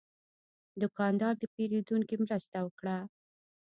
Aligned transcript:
دوکاندار 0.81 1.33
د 1.39 1.43
پیرودونکي 1.55 2.15
مرسته 2.23 2.57
وکړه. 2.61 2.97